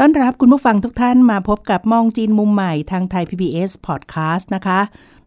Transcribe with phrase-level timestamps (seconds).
[0.00, 4.80] ต้อนรับคุณผู้ฟังทุกท่านมาพบกับมองจีนมุมใหม่ทางไทย PBS Podcast นะคะ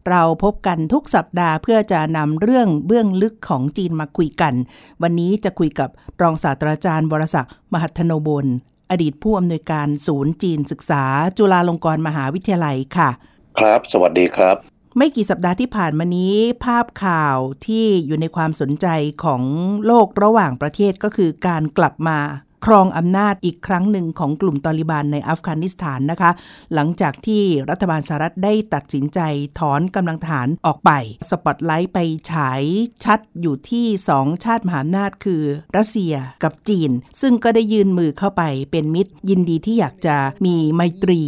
[0.08, 4.54] เราพบกันทุกสัปดาห์เพื่อจะนำเรื่องเบื้องลึกของจีนมาคุยกัน
[5.02, 5.90] วันนี้จะคุยกับ
[6.22, 8.46] รองศาสตราจารย์วรศักดิ์มหัทโนบล
[8.90, 11.04] อดีตผู้อำนวยการศูนย์จีนศึกษา
[11.38, 13.10] จุฬาลงกรณ์มหาวิทยาลัยค่ะ
[13.58, 14.56] ครับ สวัสดีครับ
[14.96, 17.36] ไม่กี่สัปดาห์ที่ผ่านมานี้ ภาพข่าว
[17.66, 18.86] ที่อยู่ในความสนใจ
[19.24, 19.42] ของ
[19.86, 22.18] โลกระหว่างประเทศก็คือการกลับมา
[22.65, 26.31] ครองอำนาจอีกครั้งหนึ่งของกลุ่มตอริบานในอัฟกานิสถานนะคะ
[26.73, 29.19] หลังจากที่รัฐบาลสหรัฐได้ตัดสินใจ
[29.59, 30.91] ถอนกำลังฐานออกไป
[31.29, 31.99] สปอตไลท์ไป
[32.31, 32.61] ฉาย
[33.03, 35.41] ชัดอยู่ที่สองชาติมหาอำนาจคือ
[35.77, 41.21] รัสเซียกับจีน ซึ่งก็ได้ยืนมือเข้าไปเป็นมิตร ยินดีที่อยากจะมีไมตรี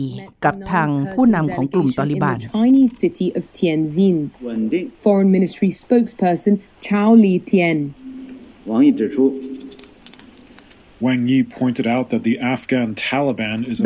[0.46, 4.18] กับทางผู้นำของกลุ่มตอริบาน Chinese city of Tianjin.
[5.04, 6.54] Foreign Ministry spokesperson
[6.88, 7.80] Chao Li Tian.
[8.70, 9.34] 王毅指出，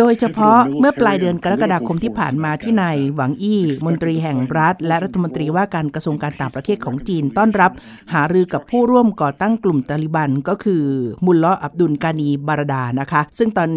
[0.01, 3.17] โดยเฉพาะ pivotal เมื่อปลาย military เดือน and กรกฎาคม political ที่ผ่าน force in มาที่นาย Afghanistan.
[3.17, 7.70] หวังอี้มนตรีแห่งรัฐ และรัฐมนตรีว่าการกระทรวงการต่างประเทศของจีนต้อนรับ
[8.12, 10.83] หารือกับผู้ร่วมก่อตั้งกลุ่มตาลิบันก็คือ
[11.27, 13.70] มุลลออับดุลกานีบารดานะคะ ซึ่งตอน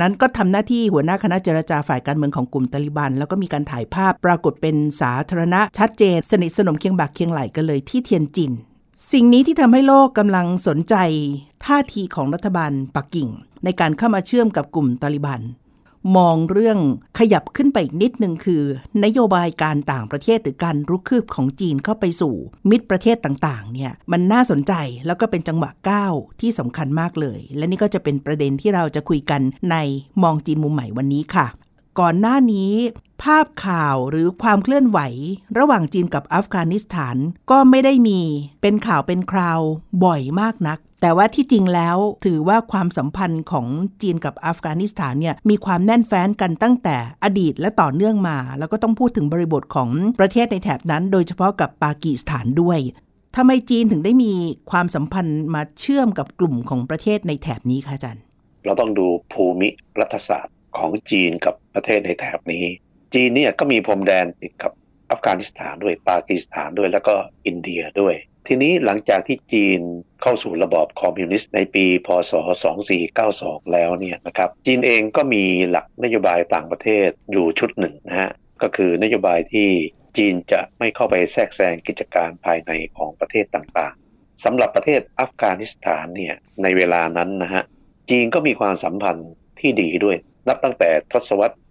[0.00, 8.52] นั้นก็ทำหน้าที่หัวหน้าคณะเจรจาฝ่ายการเมืองของกลุ่มตาลิบัน แล้วก็มีการถ่ายภาพปรากฏเป็นสาธารณะชัดเจน สนิทสนมเคียงบ่าเคียงไหลกันเลยที่เทียนจิน
[9.12, 10.94] สิ่งนี้ที่ทำให้โลกกำลังสนใจ
[11.64, 13.28] ท่าทีของรัฐบาลปักกิ่ง
[13.64, 15.40] ในการเข้ามาเชื่อมกับกลุ่มตาลิบัน
[16.16, 16.78] มองเรื่อง
[17.18, 18.62] ขยับขึ้นไปอีกนิดหนึ่งคือ
[19.04, 22.34] นโยบายการต่างประเทศหรือการรุกคืบของจีนเข้าไปสู่
[22.70, 24.72] มิตรประเทศต่างๆเนี่ยมันน่าสนใจ
[25.06, 29.40] แล้วก็เป็นจังหวะก้าวที่สำคัญมากเลย และนี่ก็จะเป็นประเด็นที่เราจะคุยกัน
[29.70, 29.76] ใน
[30.22, 31.46] มองจีนมุมใหม่วันนี้ค่ะ
[32.00, 32.72] ก่อนหน้านี้
[33.22, 34.98] ภาพข่าวหรือความเคลื่อนไหว
[35.58, 37.16] ระหว่างจีนกับอัฟกานิสถาน
[37.50, 38.20] ก็ไม่ได้มี
[38.62, 39.60] เป็นข่าวเป็นคราว
[40.04, 43.66] บ่อยมากนัก แต่ว่าที่จริงแล้วถือว่าความสัมพันธ์ของ
[44.02, 52.78] จีนกับอัฟกานิสถานเนี่ยมีความแน่นแฟ้นกันตั้งแต่อดีตและต่อเนื่องมา แล้วก็ต้องพูดถึงบริบทของประเทศในแถบนั้น โดยเฉพาะกับปากีสถานด้วย
[53.36, 54.32] ทำไมจีนถึงได้มี
[54.70, 58.22] ความสัมพันธ์มาเชื่อมกับกลุ่มของประเทศในแถบนี้คะอาจารย์
[58.64, 59.68] เราต้องดูภูมิ
[60.00, 62.64] รัฐศาสตร์ ของจีนกับประเทศในแถบนี้
[63.14, 64.72] จีนเนี่ยก็มีพรมแดนติดกับ
[65.10, 67.14] อัฟกานิสถานด้วยปากีสถานด้วยแล้วก็
[67.46, 68.14] อินเดียด้วย
[68.46, 69.80] ทีนี้หลังจากที่จีน
[70.22, 72.32] เข้าสู่ระบอบคอมมิวนิสต์ในปีพศ
[73.02, 78.30] 2492 แล้วเนี่ยนะครับจีนเองก็มีหลักนโยบายต่างประเทศอยู่ชุดหนึ่งนะฮะ
[78.62, 79.68] ก็คือนโยบายที่
[80.16, 87.62] จีนจะไม่เข้าไปแทรกแซงกิจการภายในของประเทศต่างๆสำหรับประเทศอัฟกานิสถานเนี่ยในเวลานั้นนะฮะ
[88.10, 90.16] จีนก็มีความสัมพันธ์ที่ดีด้วย
[90.48, 91.64] นับตั้งแต่ทศวรรษ 1960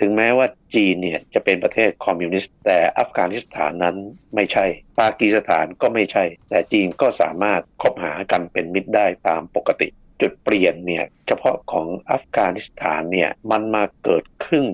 [0.00, 3.96] ถึงแม้ว่าจีนเนี่ยจะเป็นประเทศคอมมิวนิสต์ แต่อัฟกานิสถานนั้น
[4.34, 4.64] ไม่ใช่
[5.00, 9.88] ปากีสถานก็ไม่ใช่ แต่จีนก็สามารถคบหากันเป็นมิตรได้ตามปกติ
[10.20, 14.64] จุดเปลี่ยนเนี่ยเฉพาะของอัฟกานิสถานเนี่ยมันมาเกิดขึ้น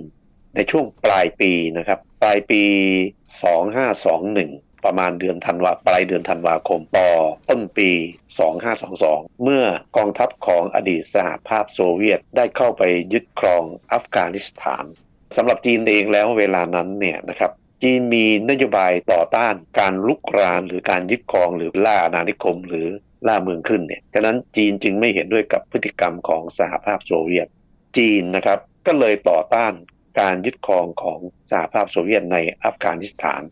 [0.55, 2.63] ในช่วงปลายปีนะครับ ปลายปี
[3.71, 7.11] 2521 ประมาณเดือนธันวาปลายเดือนธันวาคมต่อ
[7.51, 7.91] ต้นปี
[8.67, 9.65] 2522 เมื่อ
[9.97, 12.83] กองทัพของอดีตสหภาพโซเวียตได้เข้าไป
[13.13, 14.85] ยึดครองอัฟกานิสถาน
[15.37, 17.51] สำหรับจีนเองแล้วเวลานั้นเนี่ยนะครับ
[17.83, 22.87] จีนมีนโยบายต่อต้านการลุกรานหรือการยึดครองหรือล่าอาณานิคมหรือ
[23.27, 27.47] ล่าเมืองขึ้นเนี่ยฉะนั้นจีนจึงไม่เห็นด้วยกับพฤติกรรมของสหภาพโซเวียต
[27.97, 29.73] จีนนะครับก็เลยต่อต้าน
[30.21, 31.19] การยึดครองของ
[31.51, 33.43] สหภาพโซเวียตในอัฟกานิสถาน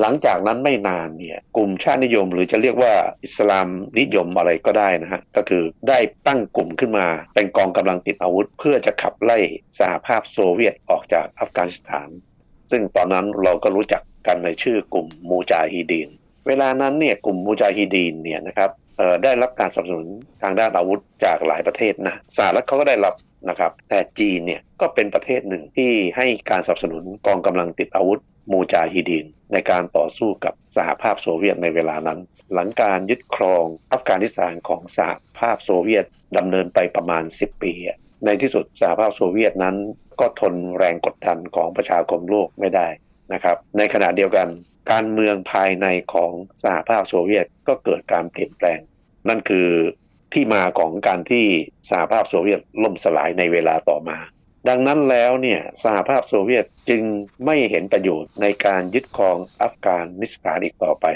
[0.00, 3.68] หลังจากนั้นไม่นานเนี่ยกลุ่มชาตินิยม หรือจะเรียกว่าอิสลาม
[3.98, 9.38] นิยมอะไรก็ได้นะฮะก็คือได้ตั้งกลุ่มขึ้นมาเป็นกองกำลังติดอาวุธ เพื่อจะขับไล่
[9.78, 12.08] สหภาพโซเวียตออกจากอัฟกานิสถาน
[12.70, 16.08] ซึ่งตอนนั้นเราก็รู้จักกันในชื่อกลุ่มมูจาฮิดีน
[16.46, 18.70] เวลานั้นเนี่ยกลุ่มมูจาฮิดีนเนี่ยนะครับ
[19.22, 20.08] ได้รับการสนับสนุน
[20.42, 23.14] ทางด้านอาวุธจากหลายประเทศนะสหรัฐเขาก็ได้รับ
[23.48, 28.20] นะครับแต่จีนเนี่ยก็เป็นประเทศหนึ่งที่ให้การสนับสนุนกองกำลังติดอาวุธ
[28.52, 32.18] มูจาฮิดีนในการต่อสู้กับสหภาพโซเวียตในเวลานั้น
[32.52, 36.04] หลังการยึดครองอัฟกานิสถานของสหภาพโซเวียต
[36.36, 37.72] ดำเนินไปประมาณ 10 ปี
[38.24, 39.76] ในที่สุดสหภาพโซเวียตนั้น
[40.20, 42.88] ก็ทนแรงกดดันของประชาคมโลกไม่ได้
[43.32, 44.48] นะครับในขณะเดียวกัน
[44.92, 46.32] การเมืองภายในของ
[46.62, 48.78] สหภาพโซเวียตก็เกิดการเปลี่ยนแปลง
[49.28, 49.68] นั่นคือ
[50.32, 51.46] ที่มาของการที่
[51.90, 54.18] สหภาพโซเวียตล่มสลายในเวลาต่อมา
[54.68, 57.02] ดังนั้นแล้วเนี่ยสหภาพโซเวียตจึง
[57.44, 61.06] ไม่เห็นประโยชน์ในการยึดครองอัฟกานิสถานอีกต่อไป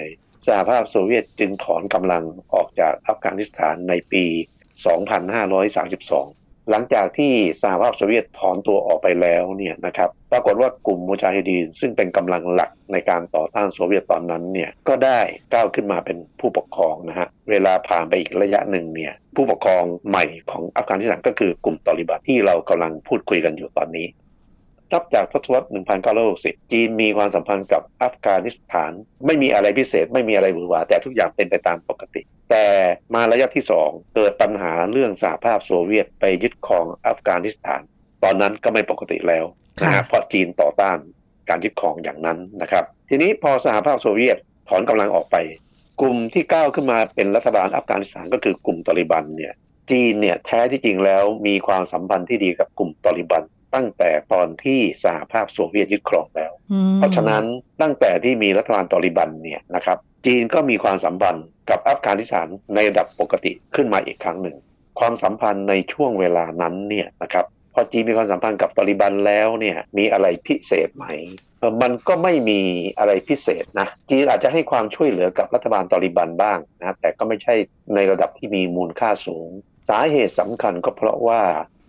[0.46, 2.24] สหภาพโซเวียตจึงถอนกำลัง
[2.54, 4.24] ออกจากอัฟกานิสถานในปี
[5.00, 15.20] 2532 หลังจากที่สหภาพโซเวียตถอนตัวออกไปแล้วเนี่ยนะครับปรากฏว่ากลุ่มมูจาฮิดีนซึ่งเป็นกำลังหลักในการต่อต้านโซเวียตตอนนั้นเนี่ยก็ได้
[15.52, 24.06] ก้าวขึ้นมาเป็นผู้ปกครองนะฮะเวลาผ่านไปอีกระยะหนึ่งเนี่ยผู้ปกครองใหม่ของอัฟกานิสถานก็คือกลุ่มตอริบัตที่เรากำลังพูดคุยกันอยู่ตอนนี้
[24.92, 25.68] นับจากทศวรรษ
[26.18, 28.92] 1960 จีนมีความสัมพันธ์กับอัฟกานิสถาน
[29.26, 32.66] ไม่มีอะไรพิเศษไม่มีอะไรหวือหวาแต่ทุกอย่างเป็นไปตามปกติ แต่
[33.14, 37.82] มาระยะที่ 2 เกิดปัญหาเรื่องสหภาพโซเวียตไปยึดครองอัฟกานิสถาน
[38.24, 39.44] ตอนนั้นก็ไม่ปกติแล้ว
[39.82, 40.98] นะฮะเพราะจีนต่อต้าน
[41.48, 44.36] การยึดครองอย่างนั้นนะครับ ทีนี้พอสหภาพโซเวียต
[44.68, 45.36] ถอนกำลังออกไป
[46.00, 49.52] กลุ่มที่ก้าวขึ้นมาเป็นรัฐบาลอัฟกานิสถานก็คือกลุ่มตอริบันเนี่ย
[49.90, 53.42] จีนเนี่ยแท้ที่จริงแล้วมีความสัมพันธ์ที่ดีกับกลุ่มตอริบัน
[53.74, 56.52] ตั้งแต่ตอนที่สหภาพโซเวียตยึดครองแล้ว
[56.96, 57.44] เพราะฉะนั้น
[57.82, 64.56] ตั้งแต่ที่มีรัฐบาลตอริบันเนี่ยนะครับจีนก็มีความสัมพันธ์กับอัฟกานิสถานในระดับปกติขึ้นมาอีกครั้งหนึ่ง
[65.00, 71.06] ความสัมพันธ์ในช่วงเวลานั้นเนี่ยนะครับพอจีนมีความสัมพันธ์กับตอริบันแล้วเนี่ยมีอะไรพิเศษไหม
[71.82, 72.60] มันก็ไม่มี
[72.98, 77.54] อะไรพิเศษนะจีนอาจจะให้ความช่วยเหลือกับรัฐบาลตอริบันบ้างนะแต่ก็ไม่ใช่
[77.94, 79.48] ในระดับที่มีมูลค่าสูง
[79.88, 81.40] สาเหตุสำคัญก็เพราะว่า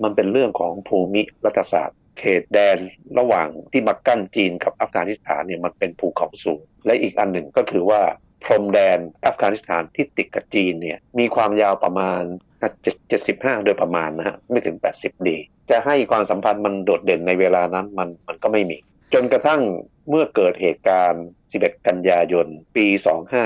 [0.04, 2.78] มันเป็นเรื่องของภูมิรัฐศาสตร์ เขตแดน
[3.20, 8.02] ระหว่างที่มากั้นจีนกับอัฟกานิสถานเนี่ยมันเป็นภูเขาสูง และอีกอันหนึ่งก็คือว่า
[8.44, 12.22] พรมแดนอัฟกานิสถานที่ติดกับจีนเนี่ยมีความยาวประมาณ
[12.94, 15.38] 75 โดยประมาณนะฮะไม่ถึง 80 ดี
[15.70, 18.78] จะให้ความสัมพันธ์มันโดดเด่นในเวลานั้นมันมันก็ไม่มี
[19.14, 19.62] จนกระทั่ง
[20.10, 22.88] เมื่อเกิดเหตุการณ์ 11 กันยายน ปี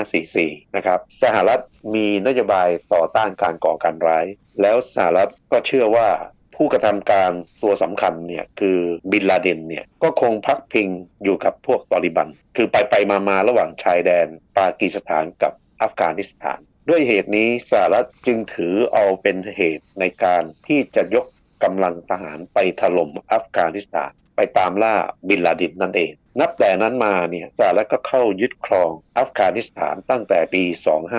[0.08, 1.60] 2544 นะครับ สหรัฐ
[1.94, 4.26] มีนโยบายต่อต้านการก่อการร้าย
[4.60, 6.08] แล้วสหรัฐก็เชื่อว่า
[6.56, 7.30] ผู้กระทำการ
[7.62, 8.78] ตัวสำคัญเนี่ยคือ
[9.12, 10.88] บินลาเดนเนี่ยก็คงพักพิง
[11.24, 14.26] อยู่กับพวกตอริบัน คือไปไปมามาระหว่างชายแดน
[14.56, 21.26] ปากีสถานกับอัฟกานิสถาน ด้วยเหตุนี้สหรัฐจึงถือเอาเป็นเหตุในการที่จะยก
[21.64, 24.94] กำลังทหารไปถล่มอัฟกานิสถานไปตามล่า
[25.28, 30.62] บินลาดินนั่นเอง นับแต่นั้นมาเนี่ยสหรัฐก็เข้ายึดครองอัฟกานิสถานตั้งแต่ปี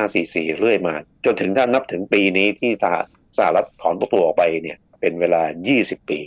[0.02, 0.96] 2544 เรื่อยมา
[1.26, 2.72] จนถึงถ้านับถึงปีนี้ที่
[3.38, 5.42] สหรัฐถอนตัวออกไปเนี่ย เป็นเวลา
[5.76, 6.20] 20 ปี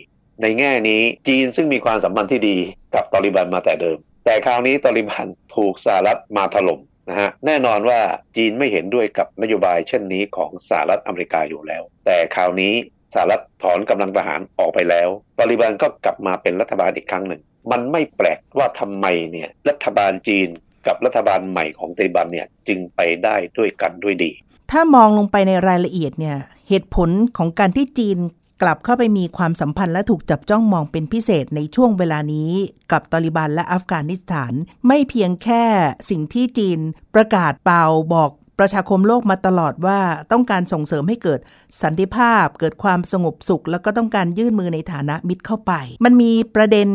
[0.42, 2.58] ในแง่นี้จีนซึ่งมีความสัมพันธ์ที่ดี
[2.94, 5.26] กับตอริบันมาแต่เดิม แต่คราวนี้ตอริบัน
[5.56, 8.00] ถูกสหรัฐมาถล่มนะฮะแน่นอนว่า
[8.36, 12.74] จีนไม่เห็นด้วยกับนโยบายเช่นนี้ของสหรัฐอเมริกาอยู่แล้ว แต่คราวนี้
[13.14, 15.08] สหรัฐถอนกำลังทหารออกไปแล้ว
[15.38, 20.48] ตอริบันก็กลับมาเป็นรัฐบาลอีกครั้งหนึ่ง มันไม่แปลกว่าทำไมเนี่ยรัฐบาลจีน
[20.86, 24.30] กับรัฐบาลใหม่ของตอริบันเนี่ยจึงไปได้ด้วยกันด้วยดี
[24.72, 26.36] ถ้ามองลงไปในรายละเอียดเนี่ย
[26.68, 28.18] เหตุผลของการที่จีน
[28.62, 32.50] กลับเข้าไปมีความสัมพันธ์และถูกจับจ้องมองเป็นพิเศษในช่วงเวลานี้
[32.90, 34.52] กับตอริบันและอัฟกานิสถาน
[34.86, 35.64] ไม่เพียงแค่
[36.10, 36.80] สิ่งที่จีน
[37.14, 37.84] ประกาศเป่า
[38.14, 40.00] บอกประชาคมโลกมาตลอดว่า
[40.32, 41.40] ต้องการส่งเสริมให้เกิด
[41.82, 45.72] สันติภาพ เกิดความสงบสุข แล้วก็ต้องการยื่นมือในฐานะมิตรเข้าไป
[46.04, 46.88] มันมีประเด็น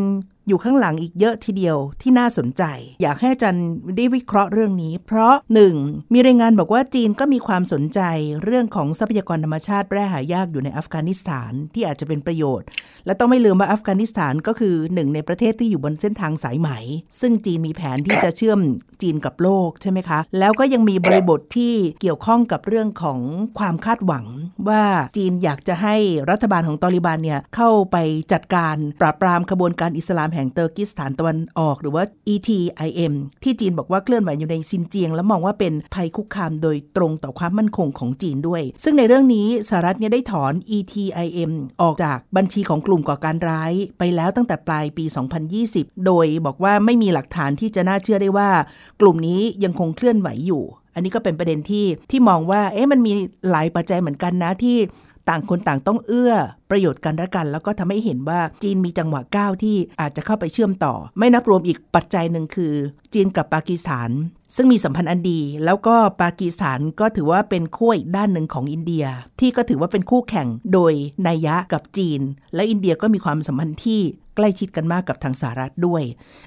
[0.47, 2.63] อยู่ข้างหลังอีกเยอะทีเดียวที่น่าสนใจ
[3.01, 5.33] อยากให้อาจารย์ได้วิเคราะห์เรื่องนี้ เพราะ
[5.73, 6.13] 1.
[6.13, 7.99] มีรายงานบอกว่าจีนก็มีความสนใจ
[8.43, 12.67] เรื่องของทรัพยากรธรรมชาติแร่หายากอยู่ในอัฟกานิสถานที่อาจจะเป็นประโยชน์
[13.05, 16.69] และต้องไม่ลืมว่าอัฟกานิสถานก็คือหนึ่งในประเทศที่อยู่บนเส้นทางสายไหม
[17.19, 18.59] ซึ่งจีนมีแผนที่จะเชื่อม
[19.01, 23.19] จีนกับโลกใช่ไหมคะ แล้วก็ยังมีบริบทที่เกี่ยวข้องกับเรื่องของ
[23.59, 24.25] ความคาดหวัง
[24.69, 24.83] ว่า
[25.17, 25.95] จีนอยากจะให้
[26.29, 27.97] รัฐบาลของตอลีบานเนี่ยเข้าไป
[28.31, 33.13] จัดการปราบปรามขบวนการอิสลามแห่งเตอร์กิสถานตะวันออก หรือว่า ETIM
[33.43, 41.51] ที่จีนบอกว่าเคลื่อนไหวอยู่ในซินเจียง และมองว่าเป็นภัยคุกคามโดยตรงต่อความมั่นคงของจีนด้วย ซึ่งในเรื่องนี้สหรัฐเนี่ยได้ถอน ETIM
[41.81, 45.05] ออกจากบัญชีของกลุ่มก่อการร้ายไปแล้วตั้งแต่ปลายปี
[45.55, 48.49] 2020 โดยบอกว่าไม่มีหลักฐานที่จะน่าเชื่อได้ว่า
[49.01, 50.63] กลุ่มนี้ยังคงเคลื่อนไหวอยู่
[50.95, 53.13] อันนี้ก็เป็นประเด็นที่ที่มองว่า เอ๊ะมันมี
[53.49, 54.77] หลายปัจจัยเหมือนกันนะที่
[55.29, 56.33] ต่างคนต่างต้องเอื้อ
[56.69, 62.73] ประโยชน์กันและกัน แล้วก็ทำให้เห็นว่าจีนมีจังหวะก้าวที่อาจจะเข้าไปเชื่อมต่อ ไม่นับรวมอีกปัจจัยหนึ่งคือ
[63.13, 64.09] จีนกับปากีสถาน
[64.55, 69.05] ซึ่งมีสัมพันธ์อันดี แล้วก็ปากีสถานก็ถือว่าเป็นคู่อีกด้านหนึ่งของอินเดีย
[69.39, 70.93] ที่ก็ถือว่าเป็นคู่แข่งโดย
[71.27, 72.21] นัยยะกับจีน
[72.55, 74.01] และอินเดียก็มีความสัมพันธ์ที่
[74.35, 76.03] ใกล้ชิดกันมากกับทางสหรัฐด้วย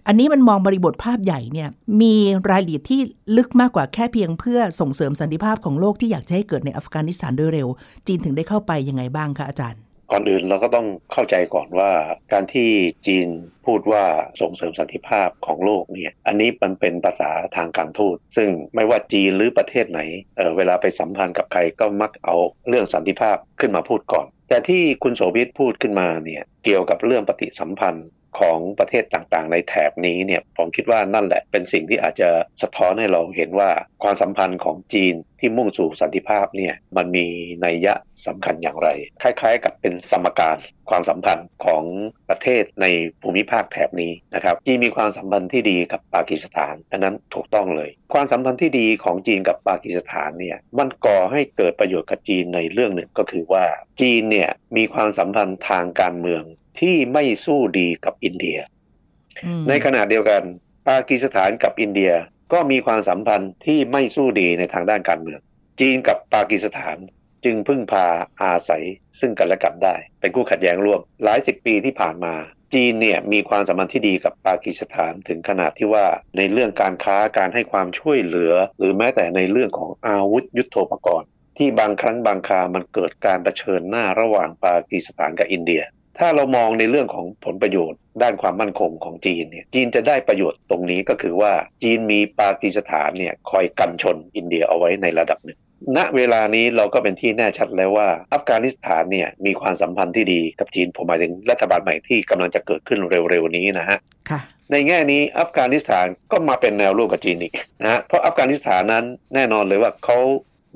[0.07, 1.69] อันนี้มันมองบริบทภาพใหญ่เนี่ย
[2.01, 2.15] มี
[2.51, 3.01] รายละเอียดที่
[3.37, 7.69] ลึกมากกว่าแค่เพียงเพื่อส่งเสริมสันติภาพของโลกที่อยากจะให้เกิดในอัฟกานิสถานโดยเร็ว
[8.07, 11.93] จีนถึงได้เข้าไปยังไงบ้างคะอาจารย์ ก่อนอื่นเราก็ต้องเข้าใจก่อนว่า
[12.33, 12.71] การที่
[13.07, 13.29] จีน
[13.67, 14.05] พูดว่า
[14.41, 20.01] ส่งเสริมสันติภาพของโลกเนี่ยอันนี้มันเป็นภาษาทางการทูตซึ่งไม่ว่าจีนหรือประเทศไหน
[20.37, 22.37] เเวลาไปสัมพันธ์กับใครก็มักเอา
[22.69, 28.07] เรื่องสันติภาพขึ้นมาพูดก่อน แต่ที่คุณโสภิตพูดขึ้นมาเนี่ยเกี่ยวกับเรื่องปฏิสัมพันธ์
[28.41, 32.31] ของประเทศต่างๆ ในแถบนี้เนี่ยผมคิดว่านั่นแหละเป็นสิ่งที่อาจจะ
[32.63, 33.71] สะท้อนให้เราเห็นว่า
[34.03, 37.27] ความสัมพันธ์ของจีนที่มุ่งสู่สันติภาพเนี่ยมันมี
[37.65, 37.95] นัยยะ
[38.27, 38.89] สำคัญอย่างไร
[39.23, 40.57] คล้ายๆ กับเป็นสมการ
[40.91, 41.85] ความสัมพันธ์ของ
[42.29, 42.87] ประเทศใน
[43.23, 53.65] ภูมิภาคแถบนี้นะครับจีนมีความสัมพันธ์ที่ดีกับปากีสถานอันนั้นถูกต้องเลย ความสัมพันธ์ที่ดีของจีนกับปากีสถานเนี่ยมันก่อให้เกิดประโยชน์กับจีนในเรื่องหนึ่งก็คือว่า
[54.01, 56.43] จีนเนี่ยมีความสัมพันธ์ทางการเมือง
[56.81, 58.59] ที่ไม่สู้ดีกับอินเดีย
[59.45, 60.43] อืมในขณะเดียวกัน
[60.89, 62.13] ปากีสถานกับอินเดีย
[62.53, 65.41] ก็มีความสัมพันธ์ที่ไม่สู้ดีในทางด้านการเมือง
[65.81, 66.97] จีนกับปากีสถาน
[67.45, 68.07] จึงพึ่งพา
[68.43, 68.85] อาศัย
[69.21, 72.35] ซึ่งกันและกันได้ เป็นคู่ขัดแย้งร่วม หลายสิบปีที่ผ่านมา
[72.75, 76.07] จีนเนี่ยมีความสัมพันธ์ที่ดีกับปากีสถานถึงขนาดที่ว่า
[76.37, 85.83] ในเรื่องการค้าการให้ความช่วยเหลือ หรือแม้แต่ในเรื่องของอาวุธยุโทโธปกรณ์ที่บางครั้งบางครามันเกิดการเผชิญหน้าระหว่างปากีสถานกับอินเดีย
[86.19, 95.59] ถ้าเรามองในเรื่องของผลประโยชน์ ด้านความมั่นคงของจีนเนี่ยจีนจะได้ประโยชน์ตรงนี้ก็คือว่าจีนมีปากีสถานเนี่ยคอยกันชนอินเดียเอาไว้ในระดับหนึ่ง
[95.97, 103.99] ณเวลานี้เราก็เป็นที่แน่ชัดแล้วว่า อัฟกานิสถานเนี่ยมีความสัมพันธ์ที่ดีกับจีนผมหมายถึงรัฐบาลใหม่ที่กำลังจะเกิดขึ้นเร็วๆนี้นะฮะ
[104.31, 104.41] ค่ะ
[104.73, 110.19] ในแง่นี้อัฟกานิสถานก็มาเป็นแนวร่วมกับจีนอีกนะฮะเพราะอัฟกานิสถานนั้นแน่นอนเลยว่าเขา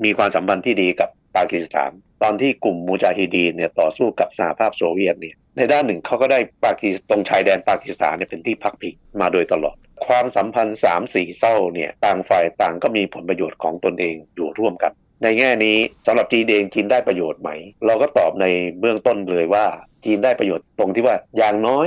[0.05, 1.91] มีความสัมพันธ์ที่ดีกับ ปากีสถาน
[2.23, 17.51] ตอนที่กลุ่มมูจาฮิดีเนี่ยต่อสู้กับสหภาพโซเวียตเนี่ยในด้านหนึ่งเขาก็ได้ปากีตรงชายแดนปากีสถานเนี่ยเป็นที่พักพิงมาโดยตลอด ความสัมพันธ์สามสี่เศร้าเนี่ยต่างฝ่ายต่างก็มีผลประโยชน์ของตนเองอยู่ร่วมกัน ในแง่นี้สำหรับจีนเองจีนได้ประโยชน์ไหม
[17.87, 18.47] เราก็ตอบใน
[18.81, 19.65] เบื้องต้นเลยว่า
[20.05, 21.87] จีนได้ประโยชน์ตรงที่ว่าอย่างน้อย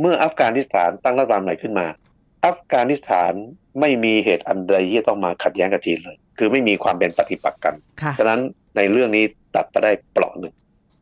[0.00, 1.86] เมื่ออัฟกานิสถานตั้งรัฐบาลใหม่ขึ้นมา
[2.44, 3.32] อัฟกานิสถาน
[3.80, 8.40] ไม่มีเหตุอันใดที่จะต้องมาขัดแย้งกับจีนเลย คือไม่มีความเป็นปฏิปักษ์กันค่ะฉะนั้น
[8.76, 10.54] ในเรื่องนี้ตัดไปได้เปลาะหนึ่ง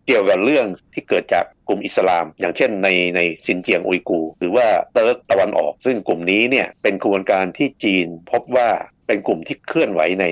[0.06, 8.68] เกี่ยวกับเรื่องที่เกิดจากกลุ่มอิสลาม อย่างเช่นในในซินเจียงอุยกูร์หรือว่าเติร์กตะวันออก ซึ่งกลุ่มนี้เนี่ยเป็นกระบวนการที่จีนพบว่า
[9.06, 10.26] เป็นกลุ่มที่เคลื่อนไหวใน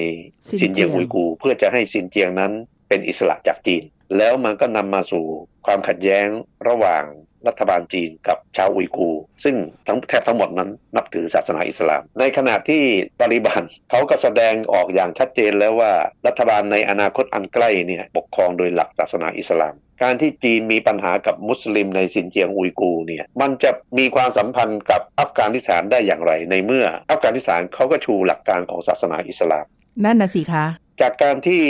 [0.48, 2.52] ซิซินนเจีเจียยงงอุยกูร์เพื่อจะให้ซินเจียงนั้น
[2.88, 3.82] เป็นอิสระจากจีน
[4.16, 5.24] แล้วมันก็นำมาสู่
[5.66, 6.26] ความขัดแย้ง
[6.68, 7.04] ระหว่าง
[7.48, 12.82] รัฐบาลจีนกับชาวอุยกูร์ซึ่งทั้งแทบทั้งหมดนั้นนับถือศาสนาอิสลาม ในขณะที่
[13.20, 15.92] ตาลิบันเขาก็แสดงออกอย่างชัดเจนแล้วว่า
[16.26, 29.66] รัฐบาลในอนาคตอันใกล้เนี่ยปกครองโดยหลักศาสนาอิสลามการที่จีนมีปัญหากับมุสลิมในซินเจียงอุยกูร์เนี่ยมันจะมีความสัมพันธ์กับอัฟกานิสถานได้อย่างไรในเมื่อ อัฟกานิสถานเขาก็ชูหลักการของศาสนาอิสลาม
[30.04, 30.64] นั่นนะสิคะ
[31.00, 31.62] จากการที่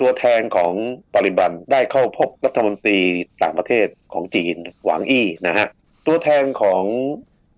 [0.00, 0.72] ตัวแทนของ
[1.14, 3.00] ตาลิบันได้เข้าพบรัฐมนตรี
[3.42, 5.68] ต่างประเทศของจีนหวังอี้นะฮะ
[6.06, 6.82] ตัวแทนของ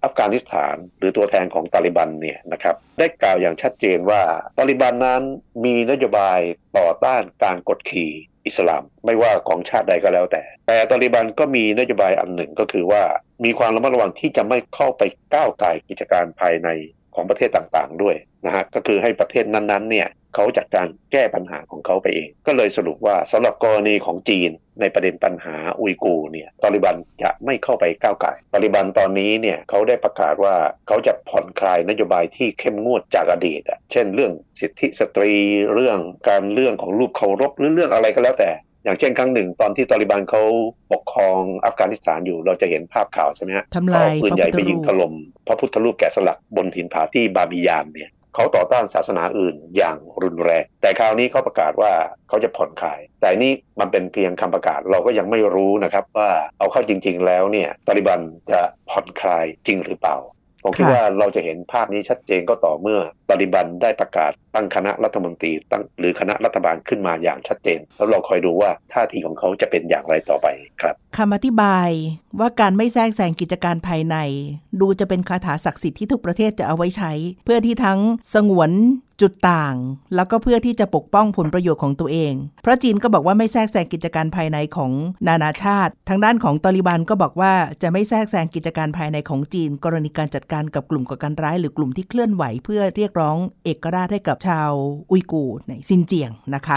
[0.05, 4.23] อัฟกานิสถานหรือตัวแทนของตาลิบันเนี่ยนะครับได้กล่าวอย่างชัดเจนว่า
[4.59, 5.23] ตาลิบันนั้น
[5.65, 6.41] มีนโยบาย
[6.79, 8.13] ต่อต้านการกดขี่
[8.47, 13.03] อิสลาม ไม่ว่าของชาติใดก็แล้วแต่ แต่ตาลิบันก็มีนโยบายอันหนึ่งก็คือว่า
[13.45, 15.03] มีความระมัดระวังที่จะไม่เข้าไป
[15.35, 16.69] ก้าวไก่กิจการภายใน
[17.15, 18.17] ของประเทศต่างๆด้วย
[18.47, 24.51] นะฮะก็คือให้ประเทศนั้นๆเนี่ย เขาจัดการแก้ปัญหาของเขาไปเอง ก็เลยสรุปว่าสำหรับกรณีของจีน
[24.81, 30.55] ในประเด็นปัญหาอุยกูร์เนี่ยตาลิบันจะไม่เข้าไปก้าวไก่ายตาลิบันตอนนี้เนี่ยเขาได้ประกาศว่า
[30.89, 35.33] เขาจะผ่อนคลายนโยบายที่เข้มงวดจากอดีตอะเช่นเรื่องสิทธิสตรี
[35.75, 35.99] เรื่อง
[36.29, 38.51] การเรื่องของรูปเคารพหรือเรื่องอะไรก็แล้วแต่
[38.85, 40.43] อย่างเช่นครั้งหนึ่งตอนที่ตาลิบันเขา
[40.93, 45.13] ปกครองอัฟกานิสถานอยู่เราจะเห็นภาพข่าวใช่ไหมฮะทำลายเอปืนใหญ่ไปยิงพระพุทธรูปถล่ม
[45.47, 51.93] พระพุทธรูปแกะสลักบนหินผาที่บาบิยานเนี่ย เขาต่อต้านศาสนาอื่นอย่างรุนแรง แต่คราวนี้เขาประกาศว่า
[52.29, 58.61] เขาจะผ่อนคลาย แต่นี่มันเป็นเพียงคำประกาศเราก็ยังไม่รู้นะครับว่าเอาเข้าจริง ๆ แล้วเนี่ยตาลิบันจะ
[58.91, 60.17] ผ่อนคลายจริงหรือเปล่า
[60.65, 70.47] ผมคิดค่ะว่าเราจะเห็นภาพนี้ชัดเจนก็ต่อเมื่อตาลิบันได้ประกาศตั้งคณะรัฐมนตรีตั้งหรือคณะรัฐบาลขึ้นมาอย่างชัดเจน แล้วเราคอยดูว่าท่าทีของเขาจะเป็นอย่างไรต่อไป
[70.83, 71.91] ครับคำอธิบาย
[72.41, 74.17] ว่าการไม่แทรกแซงกิจการภายใน
[74.81, 77.13] ดูจะเป็นคาถาศักดิ์สิทธิ์ที่ทุกประเทศจะเอาไว้ใช้
[77.45, 77.99] เพื่อที่ทั้ง
[78.35, 78.71] สงวน
[79.21, 79.75] จุดต่าง
[80.15, 84.93] แล้วก็เพื่อที่จะปกป้องผลประโยชน์ของตัวเอง เพราะจีนก็บอกว่าไม่แทรกแซงกิจการภายในของ
[85.29, 87.53] นานาชาติ ทางด้านของตอริบันก็บอกว่า
[87.83, 94.71] จะไม่แทรกแซงกิจการภายในของจีน กรณีการจัดการกับกลุ่มก่อการร้าย หรือกลุ่มที่เคลื่อนไหว เพื่อเรียกร้องเอกราชให้กับชาว
[95.11, 96.77] อุยกูร์ในซินเจียงนะคะ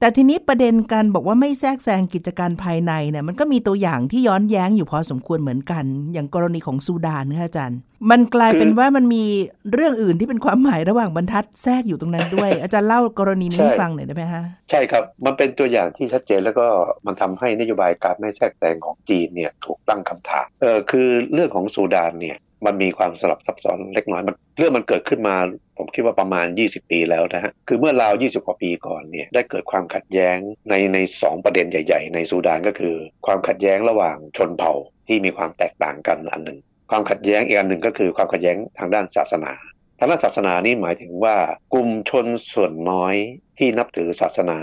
[0.00, 7.78] แต่ทีนี้ประเด็นการบอกว่าไม่แทรกแซงกิจการภายในเนี่ยมันก็มีตัวอย่างที่ย้อนแย้งอยู่พอสมควรเหมือนกัน อย่างกรณีของซูดานนะคะอาจารย์
[8.10, 9.24] มันกลายเป็นว่ามันมี
[9.72, 16.66] เรื่องอื่นที่เป็นความหมายระหว่างบรรทัดแทรกอยู่ตรงนั้นด้วย อาจารย์เล่ากรณีนี้ให้ฟังหน่อยได้ไหมฮะใช่ครับ มันเป็นตัวอย่างที่ชัดเจนแล้วก็
[17.06, 25.36] มันทำให้นโยบายการไม่แทรกแซงของจีนเนี่ยถูกตั้งคำถามเออคือเรื่องของซูดานเนี่ย มันมีความสลับซับซ้อนเล็กน้อยมันเรื่องมันเกิดขึ้นมา
[25.78, 30.36] ผมคิดว่าประมาณ 20 ปีแล้วนะฮะคือเมื่อราว 20 กว่าปีก่อนเนี่ยได้เกิดความขัดแย้ง
[30.70, 32.94] ในในสองประเด็นใหญ่ ๆ ในซูดานก็คือ
[33.26, 34.72] ความขัดแย้งระหว่างชนเผ่า
[35.08, 36.58] ที่มีความแตกต่างกันอันหนึ่ง
[36.90, 39.52] ความขัดแย้งอีกอันหนึ่งก็คือความขัดแย้งทางด้านศาสนา
[39.98, 41.36] ทางด้านศาสนานี่หมายถึงว่า
[41.74, 43.14] กลุ่มชนส่วนน้อย
[43.58, 44.58] ที่นับถือศาสนา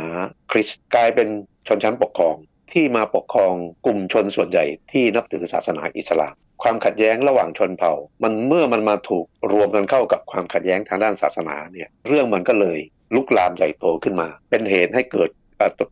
[0.51, 1.27] คริสต์กลายเป็น
[1.67, 2.35] ชนชั้นปกครอง
[2.73, 3.53] ที่มาปกครอง
[3.85, 12.79] กลุ่มชนส่วนใหญ่ที่นับถือศาสนาอิสลาม ความขัดแย้งระหว่างชนเผ่า มันเมื่อมันมาถูกรวมกันเข้ากับความขัดแย้งทางด้านศาสนาเนี่ยเรื่องมันก็เลย
[13.15, 15.29] ลุกลามใหญ่โตขึ้นมา เป็นเหตุให้เกิด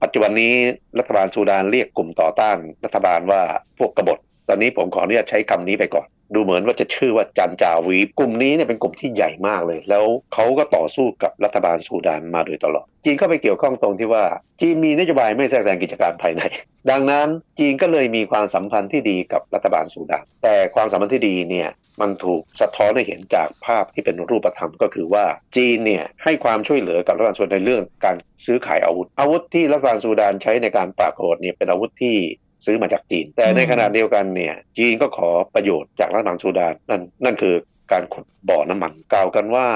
[0.04, 0.54] ปัจจุบันนี้
[1.00, 3.42] รัฐบาลซูดานเรียกกลุ่มต่อต้านรัฐบาลว่า
[3.78, 14.24] พวกกบฏ ตอนนี้ผมขออนุญาตใช้คำนี้ไปก่อน ดูเหมือนว่าจะชื่อว่าจันจาวีกลุ่มนี้เนี่ยเป็นกลุ่มที่ใหญ่มากเลย แล้วเขาก็ต่อสู้กับรัฐบาลซูดานมาโดยตลอด จีนเข้าไปเกี่ยวข้องตรงที่ว่า
[14.62, 16.42] จีนมีนโยบายไม่แทรกแซงกิจการภายใน
[16.92, 17.28] ดังนั้น
[17.60, 21.70] จีนก็เลยมีความสัมพันธ์ที่ดีกับรัฐบาลซูดาน แต่ความสัมพันธ์ที่ดีเนี่ย
[22.02, 25.26] มันถูกสะท้อนให้เห็นจากภาพที่เป็นรูปธรรมก็คือว่า
[25.58, 32.18] จีนเนี่ยให้ความช่วยเหลือกับรัฐบาลซูดานในเรื่องการซื้อขายอาวุธ อาวุธที่รัฐบาลซูดานใช้ในการปราบโกฏเนี่ยเป็นอาวุธที่
[32.66, 37.56] ซื้อมาจากจีน แต่ในขณะเดียวกันเนี่ย จีนก็ขอประโยชน์จากรัฐบาลซูดานนั่นนั่นคือ
[37.92, 39.68] การขุดบ่อน้ำมันกล่าวกันว่า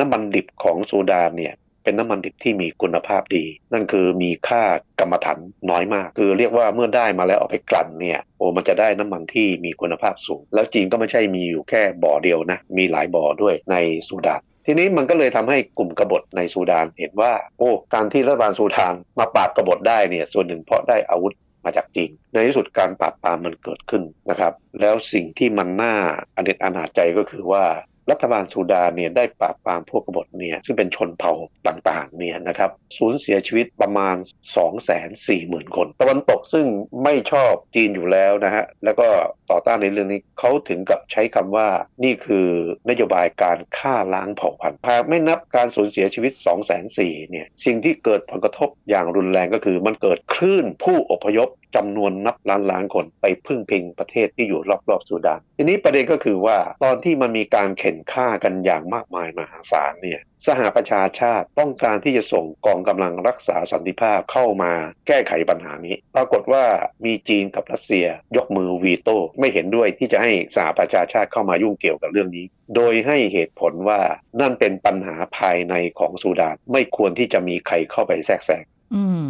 [0.00, 4.62] น้ำมันดิบของซูดานเนี่ยเป็นน้ำมันดิบที่มีคุณภาพดี นั่นคือมีค่า
[5.00, 5.38] กรรมฐาน
[5.70, 13.76] น้อยมาก คือเรียกว่าเมื่อได้มาแล้วเอาไปกลั่นเนี่ยโอ้มันจะได้น้ำมันที่มีคุณภาพสูง แล้วจีนก็ไม่ใช่มีอยู่แค่บ่อเดียวนะ มีหลายบ่อด้วยใน
[14.08, 25.94] ซูดานทีนี้มันก็เลยทำให้กลุ่มกบฏในซูดานเห็นว่า โอ้การที่รัฐบาลซูดานมาปราบกบฏได้เนี่ยส่วนหนึ่งเพราะได้อาวุธ มาจากจีน ในที่สุดการปราบปรามมันเกิดขึ้นนะครับ แล้วสิ่งที่มันน่า
[26.36, 27.64] อเนจอนาจใจก็คือว่า
[28.10, 31.32] รัฐบาลซูดานเนี่ยได้ปราบปรามพวกกบฏเนี่ยซึ่งเป็นชนเผ่า
[31.66, 34.16] ต่างๆเนี่ยนะครับสูญเสียชีวิตประมาณ
[34.56, 36.66] 2 4 0 0 0 0 คน ตะวันตกซึ่ง
[37.04, 39.08] ไม่ชอบจีนอยู่แล้วนะฮะแล้วก็
[39.50, 41.68] ต่อต้านในเรื่องนี้เขาถึงกับใช้คำว่า
[42.04, 42.46] นี่คือ
[42.88, 64.72] นโยบายการฆ่าล้างเผ่าพันธุ์หากไม่นับการสูญเสียชีวิต 2 4 0 0 0 0เนี่ยสิ่งที่เกิดผลกระทบอย่างรุนแรงก็คือมันเกิดคลื่นผู้อพยพ จำนวนนับล้านล้านคนไปพึ่งพิงประเทศที่อยู่รอบๆซูดาน ทีนี้ประเด็นก็คือว่าตอนที่มันมีการเข็นฆ่ากันอย่างมากมายมหาศาลเนี่ยสหประชาชาติต้องการที่จะส่งกองกำลังรักษาสันติภาพเข้ามา
[65.06, 66.64] แก้ไขปัญหานี้ ปรากฏว่า
[67.04, 74.00] มีจีนกับรัสเซียยกมือวีโต้ไม่เห็นด้วยที่จะให้สหประชาชาติเข้ามายุ่งเกี่ยวกับเรื่องนี้ โดยให้เหตุผลว่า
[74.40, 79.26] นั่นเป็นปัญหาภายในของซูดาน ไม่ควรที่จะมีใครเข้าไปแทรกแซงอืม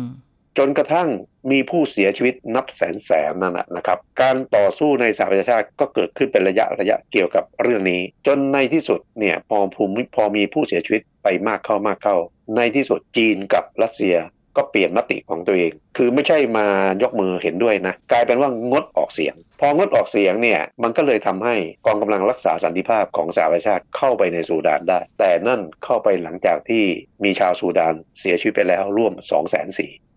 [0.62, 1.08] จนกระทั่ง
[1.50, 12.16] มีผู้เสียชีวิตนับแสนแสนนั่นนะครับ การต่อสู้ในสหประชาชาติก็เกิดขึ้นเป็นระยะระยะเกี่ยวกับเรื่องนี้ จนในที่สุดเนี่ยพอภูมิพอมีผู้เสียชีวิตไปมากเข้ามากเข้า
[12.56, 14.16] ในที่สุดจีนกับรัสเซีย
[14.56, 16.66] ก็เปลี่ยนมติของตัวเอง คือไม่ใช่มา
[17.02, 21.54] ยกมือเห็นด้วยนะ กลายเป็นว่างดออกเสียง พองดออกเสียงเนี่ย มันก็เลยทำให้
[21.86, 26.84] กองกำลังรักษาสันติภาพของสหประชาชาติเข้าไปในซูดานได้ แต่นั่นเข้าไปหลังจากที่
[27.24, 30.09] มีชาวซูดานเสียชีวิตไปแล้วร่วม2 4 0 0 0 0ค่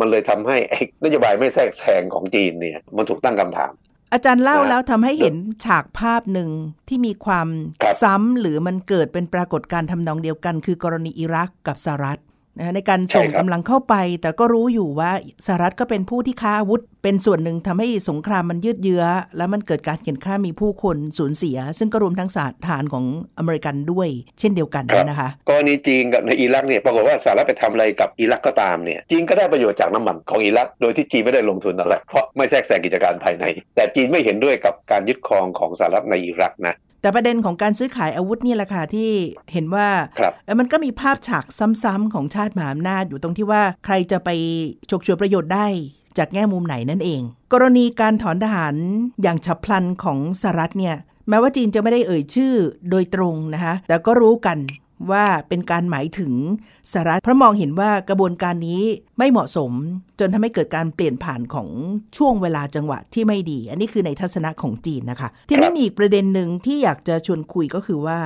[0.00, 0.56] มันเลยทำให้
[1.04, 3.72] นโยบายไม่แทรกแซงของจีนเนี่ยมันถูกตั้งคำถาม
[4.12, 6.50] อาจารย์เล่านะแล้วทำให้เห็นฉากภาพหนึ่ง
[6.88, 7.48] ที่มีความ
[7.82, 12.20] ครับซ้ำหรือมันเกิดเป็นปรากฏการณ์ทำนองเดียวกัน คือกรณีอิรักกับสหรัฐ
[12.58, 15.10] นะในการส่งกำลังเข้าไป แต่ก็รู้อยู่ว่า
[15.46, 19.04] สหรัฐก็เป็นผู้ที่ค้าอาวุธ เป็นส่วนหนึ่งทำให้สงครามมันยืดเยื้อ
[19.36, 22.38] แล้วมันเกิดการเขียนฆ่ามีผู้คนสูญเสีย ซึ่งก็รวมทั้งส
[22.68, 23.04] ฐานของ
[23.38, 24.08] อเมริกันด้วย
[24.40, 33.44] เช่นเดียวกันครับนะคะกรณีจีนกับในอิรักเนี่ยปรากฏว่าสหรัฐไปทำอะไรกับอิรักก็ตามเนี่ยจีนก็ได้ประโยชน์จากน้ำมันของอิรักโดยที่จีนไม่ได้ลงทุนอะไรเพราะไม่แทรกแซงกิจการภายใน
[33.76, 39.10] แต่จีนไม่เห็นด้วยกับการยึดครองของสหรัฐในอิรักนะ แต่ประเด็นของการซื้อขายอาวุธนี่แหละค่ะที่
[39.52, 39.88] เห็นว่า
[40.18, 44.30] ครับเอ่อมันก็มีภาพฉากซ้ำๆของชาติมหาอำนาจอยู่ตรงที่ว่าใครจะไป
[44.90, 45.66] ฉกฉวยประโยชน์ได้
[46.18, 47.20] จากแง่มุมไหนนั่นเอง
[47.52, 48.74] กรณีการถอนทหาร
[49.22, 50.96] อย่างฉับพลันของสหรัฐเนี่ย
[51.28, 52.52] แม้ว่าจีนจะไม่ได้เอ่ยชื่อ
[52.90, 54.58] โดยตรงนะคะแต่ก็รู้กัน
[55.10, 56.32] ว่าเป็นการหมายถึง
[56.92, 58.82] สหรัฐเพราะมองเห็นว่ากระบวนการนี้
[59.18, 59.72] ไม่เหมาะสม
[60.18, 61.68] จนทำให้เกิดการเปลี่ยนผ่านของ
[62.16, 68.18] ช่วงเวลาจังหวะที่ไม่ดี อันนี้คือในทัศนะของจีนนะคะ ที่นี่มีประเด็นหนึ่งที่อยากจะชวนคุยก็คือว่า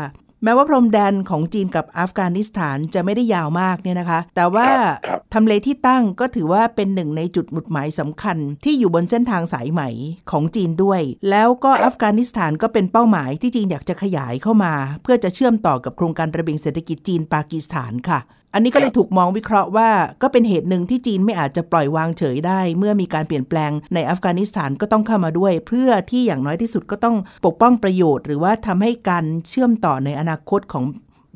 [0.45, 9.83] แม้ว่าพรมแดนของจีนกับอัฟกานิสถานจะไม่ได้ยาวมากเนี่ยนะคะ แต่ว่าครับครับทำเลที่ตั้งก็ถือว่าเป็นหนึ่งในจุดหมุดหมายสำคัญ ที่อยู่บนเส้นทางสายไหม
[10.31, 18.21] ของจีนด้วย แล้วก็อัฟกานิสถานก็เป็นเป้าหมายที่จีนอยากจะขยายเข้ามา เพื่อจะเชื่อมต่อกับโครงการระเบียงเศรษฐกิจจีนปากีสถานค่ะ
[18.55, 19.91] อันนี้ก็เลยถูกมองวิเคราะห์ว่า
[20.23, 30.85] ก็เป็นเหตุหนึ่งที่จีนไม่อาจจะปล่อยวางเฉยได้ เมื่อมีการเปลี่ยนแปลงในอัฟกานิสถานก็ต้องเข้ามาด้วย เพื่อที่อย่างน้อยที่สุดก็ต้องปกป้องประโยชน์ หรือว่าทำให้การเชื่อมต่อในอนาคตของ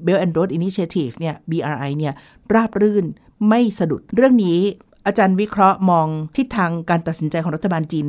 [0.04, 2.14] Belt and Road Initiative เนี่ย BRI เนี่ย
[2.54, 3.04] ราบรื่น
[3.48, 4.58] ไม่สะดุดเรื่องนี้
[5.06, 8.06] อาจารย์วิเคราะห์มองทิศทางการตัดสินใจของรัฐบาลจีน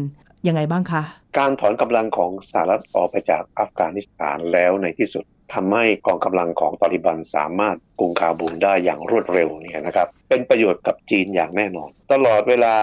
[0.47, 1.03] ยังไงบ้างคะ
[1.37, 12.75] การถอนกำลังของสหรัฐออกไปจากอัฟกานิสถานแล้วในที่สุด ทำให้กองกำลังของตอริบันสามารถกุมคาบูลได้อย่างรวดเร็วเนี่ยนะครับ เป็นประโยชน์กับจีนอย่างแน่นอน ตลอดเวลา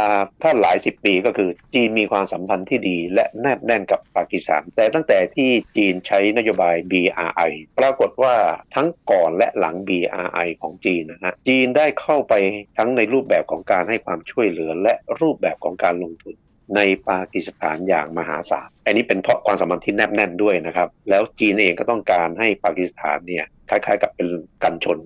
[0.43, 8.35] ถ้าหลายสิบปีก็คือจีนมีความสัมพันธ์ที่ดีและแนบแน่นกับปากีสถาน แต่ตั้งแต่ที่จีนใช้นโยบาย BRI ปรากฏว่า
[8.75, 12.35] ทั้งก่อนและหลัง BRI ของจีนนะฮะจีนได้เข้าไป
[12.79, 16.37] ทั้งในรูปแบบของการให้ความช่วยเหลือและรูปแบบของการลงทุน
[16.77, 24.29] ในปากีสถานอย่างมหาศาล อันนี้เป็นเพราะความสัมพันธ์ที่แนบแน่นด้วยนะครับ แล้วจีนเองก็ต้องการให้ปากีสถานเนี่ยคล้ายๆกับเป็น
[24.63, 24.99] กันชน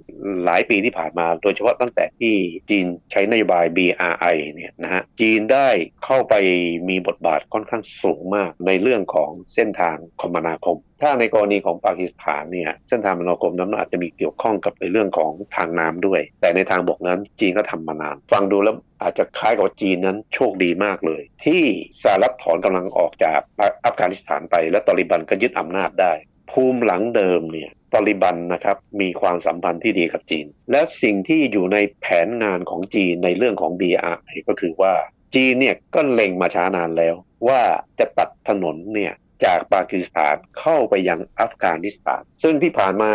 [0.45, 2.35] หลายปีที่ผ่านมา โดยเฉพาะตั้งแต่ที่
[2.71, 5.69] จีนใช้นโยบาย BRI เนี่ยนะฮะจีนได้
[6.05, 6.35] เข้าไป
[6.89, 21.63] มีบทบาทค่อนข้างสูงมากในเรื่องของเส้นทางคมนาคม ถ้าในกรณีของปากีสถานเนี่ยเส้นทางมนาคมนั้นอาจจะมีเกี่ยวข้องกับในเรื่องของทางน้ำด้วย แต่ในทางบกนั้นจีนก็ทำมานาน ฟังดูแล้วอาจจะคล้ายกับจีนนั้นโชคดีมากเลย ที่
[22.03, 23.41] สหรัฐถอนกำลังออกจาก
[23.85, 26.13] อัฟกานิสถานไป และตอริบันก็ยึดอำนาจได้
[26.51, 34.95] ภูมิหลังเดิมเนี่ยตอริบันนะครับมีความสัมพันธ์ที่ดีกับจีน และสิ่งที่อยู่ในแผนงานของจีนในเรื่องของ BRI ก็คือว่า
[35.35, 37.15] จีนเนี่ยก็เล็งมาช้านานแล้ว
[37.49, 37.61] ว่า
[37.99, 39.13] จะตัดถนนเนี่ย
[39.45, 43.13] จากปากีสถานเข้าไปยังอัฟกานิสถาน ซึ่งที่ผ่านมา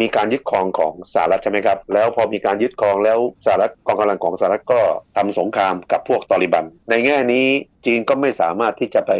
[0.00, 4.80] มีการยึดครองของสหรัฐใช่ไหมครับ แล้วพอมีการยึดครองแล้วสหรัฐกองกำลังของสหรัฐก็
[5.16, 7.46] ทำสงครามกับพวกตอริบัน ในแง่นี้
[7.86, 9.12] จีนก็ไม่สามารถที่จะไป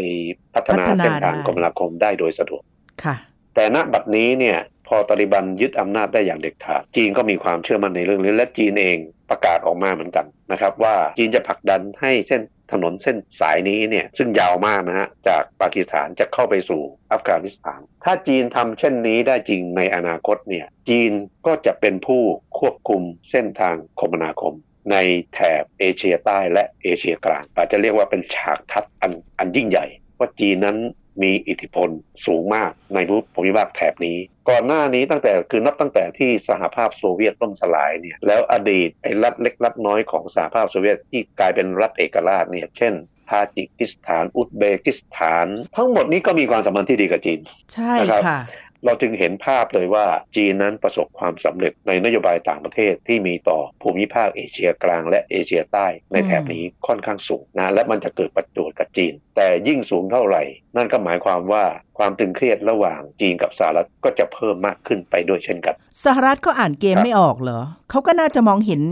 [0.55, 2.63] พัฒนาพัฒนาเส้นทางได้คมนาคมได้โดยสะดวก
[3.05, 3.17] ค่ะ
[3.55, 8.99] แต่ณบัดนี้เนี่ยพอตาลิบันยึดอำนาจได้อย่างเด็ดขาด จีนก็มีความเชื่อมั่นในเรื่องนี้และจีนเอง
[9.31, 12.41] ประกาศออกมาเหมือนกันนะครับว่าจีนจะผลักดันให้เส้น
[12.73, 21.13] ถนนเส้นสายนี้เนี่ยซึ่งยาวมากนะฮะจากปากีสถานจะเข้าไปสู่อัฟกานิสถาน ถ้าจีนทำเช่นนี้ได้จริงในอนาคตเนี่ยจีน
[21.47, 22.23] ก็จะเป็นผู้
[22.59, 24.55] ควบคุมเส้นทางคมนาคม
[24.91, 24.97] ใน
[25.35, 29.87] แถบเอเชียใต้และเอเชียกลางอาจจะเรียกว่าเป็นฉากทัดอันอันยิ่งใหญ่
[30.19, 30.79] ว่าจีนนั้น
[31.23, 31.89] มีอิทธิพล
[32.27, 32.99] สูงมากใน
[33.35, 34.19] ภูมิภาคแถบนี้
[34.51, 42.95] ก่อนหน้านี้ตั้งแต่คือนับตั้งแต่ที่สหภาพโซเวียตล่มสลายเนี่ยแล้วอดีตไอ้รัฐเล็กรัฐน้อยของสหภาพโซเวียตที่กลายเป็นรัฐเอกราชเนี่ยเช่น
[43.29, 47.41] ทาจิกิสถาน อุซเบกิสถาน ทั้งหมดนี้ก็มีความสัมพันธ์ที่ดีกับจีน
[47.75, 48.41] ใช่นะครับค่ะ
[48.87, 60.43] เราจึงเห็นภาพเลยว่าจีนนั้นประสบความสำเร็จในนโยบายต่างประเทศที่มีต่อภูมิภาคเอเชียกลางและเอเชียใต้ในแถบนี้ค่อนข้างสูงนะและมันจะเกิดประโยชน์กับจีน แต่ยิ่งสูงเท่าไหร่
[60.77, 61.65] นั่นก็หมายความว่า
[61.99, 68.83] ความตึงเครียดระหว่างจีนกับสหรัฐก็จะเพิ่มมากขึ้นไปด้วยเช่นกัน สหรัฐก็อ่านเกมครับไม่ออกเหรอเขาก็น่าจะมองเห็น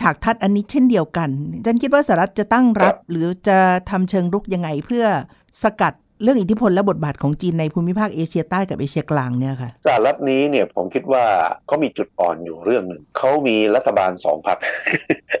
[0.00, 1.30] ฉากทัศน์อันนี้เช่นเดียวกัน
[1.66, 3.58] ฉันคิดว่าสหรัฐจะตั้งรับ หรือจะ
[3.90, 5.04] ทำเชิงรุกยังไงเพื่อ
[5.62, 11.24] สกัด เรื่องอิทธิพลและบทบาทของจีนในภูมิภาคเอเชียใต้กับเอเชียกลางเนี่ยค่ะสหรัฐนี้เนี่ยผมคิดว่า
[11.66, 14.58] เขามีจุดอ่อนอยู่เรื่องหนึ่งเขามีรัฐบาลสองพรรค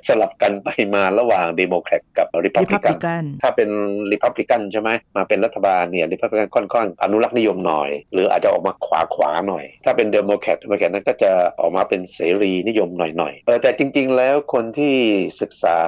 [0.08, 3.68] สลับกันไปมาระหว่างเดโมแครตกับริพับลิกัน Republican ถ้าเป็น
[4.12, 14.94] ริพับลิกันใช่ไหมมาเป็นรัฐบาลเนี่ยริพับลิกันค่อนข้างอนุรักษ์นิยมหน่อย หรืออาจจะออกมาขวาขวาๆหน่อย ถ้าเป็นเดโมแครตเดโมแครตนั้นก็จะออกมาเป็นเสรีนิยมหน่อยๆเออแต่จริง ๆ แล้วคนที่
[15.40, 15.78] ศึกษา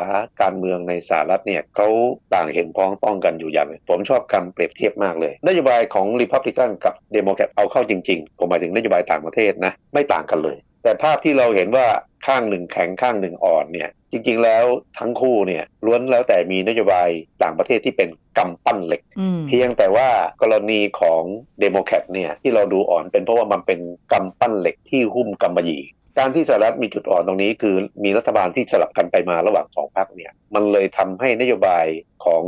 [0.41, 1.89] การเมืองในสหรัฐเนี่ยเขา
[2.35, 11.87] ต่างเห็นพ้องต้องกันอยู่อย่างหนึ่งผมชอบคำเปรียบเทียบมากเลยนโยบายของริพับลิกันกับเดโมแครตเอาเข้าจริงๆ ผมหมายถึงนโยบายต่างประเทศนะไม่ต่างกันเลย แต่ภาพที่เราเห็นว่า
[12.27, 14.65] ข้างหนึ่งแข็งข้างหนึ่งอ่อนเนี่ยจริงๆแล้ว
[14.99, 17.09] ทั้งคู่เนี่ยล้วนแล้วแต่มีนโยบาย
[17.43, 20.09] ต่างประเทศที่เป็นกำปั้นเหล็กอืมเพียงแต่ว่า
[20.43, 21.23] กรณีของ
[21.61, 23.81] เดโมแครตเนี่ยที่เราดูอ่อนเป็นเพราะว่ามันเป็น
[24.13, 25.83] กำปั้นเหล็กที่หุ้มกำมะหยี่
[26.19, 31.87] การที่สหรัฐมีจุดอ่อนตรงนี้ คือมีรัฐบาลที่สลับกันไปมาระหว่างสองพรรคเนี่ยมันเลยทำให้นโยบาย
[32.25, 32.45] ของ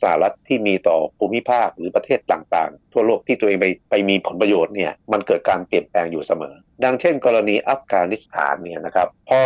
[0.00, 9.40] สหรัฐที่มีต่อภูมิภาคหรือประเทศต่างๆ ทั่วโลกที่ตัวเองไปไปมีผลประโยชน์เนี่ยมันเกิดการเปลี่ยนแปลงอยู่เสมอ ดังเช่น กรณีอัฟกานิสถานเนี่ยนะครับพอ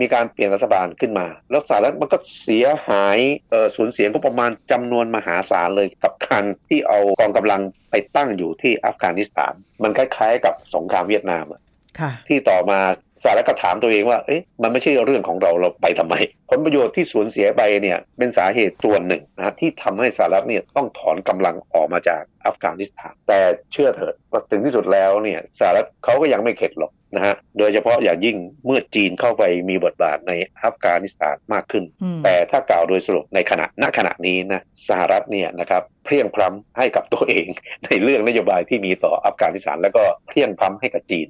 [0.00, 3.18] มีการเปลี่ยนรัฐบาลขึ้นมา แล้วสหรัฐมันก็เสียหาย
[3.50, 9.52] เอ่อสูญเสียงบประมาณจำนวนมหาศาลเลยกับการที่เอากองกำลังไปตั้งอยู่ที่อัฟกานิสถาน
[9.82, 11.62] มันคล้ายๆ กับสงครามเวียดนามอะ
[11.98, 12.80] ค่ะที่ต่อมา
[13.22, 16.14] สหรัฐก็ถามตัวเองว่า เอ๊ะ มันไม่ใช่เรื่องของเรา เราไปทำไม
[16.50, 23.40] ผลประโยชน์ที่สูญเสียไปเนี่ย เป็นสาเหตุส่วนหนึ่งนะที่ทำให้สหรัฐเนี่ยต้องถอนกำลังออกมาจากอัฟกานิสถาน แต่
[23.72, 37.46] เชื่อเถิดว่าถึงที่สุดแล้วเนี่ยสหรัฐเขาก็ยังไม่เข็ดหรอกนะฮะ โดยเฉพาะอย่างยิ่งเมื่อจีนเข้าไปมีบทบาทในอัฟกานิสถานมากขึ้นอืมแต่ถ้ากล่าวโดยสรุปในขณะ ณ ขณะนี้นะสหรัฐเนี่ยนะครับเพรียงพล้ำให้กับตัวเอง
[37.84, 41.28] ในเรื่องนโยบายที่มีต่ออัฟกานิสถาน แล้วก็เพรียงพล้ำให้กับจีน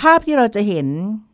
[0.00, 0.86] ภาพที่เราจะเห็น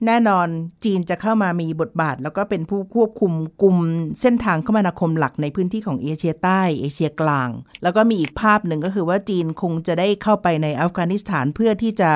[0.07, 0.49] แน่นอน
[0.85, 3.77] จีนจะเข้ามามีบทบาท แล้วก็เป็นผู้ควบคุมกลุ่ม
[4.21, 7.49] เส้นทางคมนาคมหลักในพื้นที่ของเอเชียใต้ เอเชียกลาง
[7.83, 12.13] แล้วก็มีอีกภาพหนึ่งก็คือว่าจีนคงจะได้เข้าไปในอัฟกานิสถานเพื่อที่จะ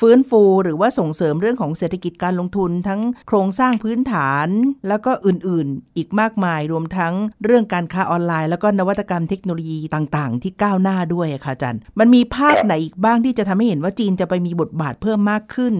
[0.00, 4.48] ฟื้นฟูหรือว่าส่งเสริมเรื่องของเศรษฐกิจการลงทุนทั้งโครงสร้างพื้นฐาน
[4.88, 15.74] แล้วก็อื่นๆ อีกมากมายรวมทั้งเรื่องการค้าออนไลน์ แล้วก็นวัตกรรมเทคโนโลยีต่างๆ ที่ก้าวหน้าด้วยค่ะจารย์มันมีภาพไหนอีกบ้างที่จะทำให้เห็นว่าจีนจะไปมีบทบาทเพิ่มมากขึ้น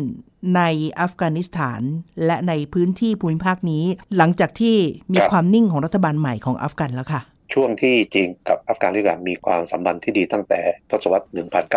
[0.56, 0.62] ใน
[1.00, 1.80] อัฟกานิสถาน
[2.26, 3.84] และในพื้นที่ภูมิภาคนี้
[4.16, 4.76] หลังจากที่
[5.12, 7.20] มีความนิ่งของรัฐบาลใหม่ของอัฟกันแล้วค่ะ
[7.52, 11.26] ช่วงที่จีนกับอัฟกานิสถานมีความสัมพันธ์ที่ดีตั้งแต่ทศวรรษ